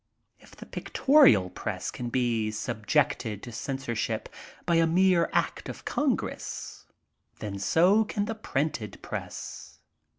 If 0.39 0.55
the 0.55 0.65
pictorial 0.65 1.51
press 1.51 1.91
can 1.91 2.09
be 2.09 2.49
subjected 2.49 3.43
to 3.43 3.51
censor 3.51 3.93
ship 3.95 4.29
by 4.65 4.77
a 4.77 4.87
mere 4.87 5.29
act 5.31 5.69
of 5.69 5.85
Congress, 5.85 6.87
then 7.37 7.59
so 7.59 8.05
can 8.05 8.25
the 8.25 8.33
printed 8.33 8.99
press. 9.03 9.77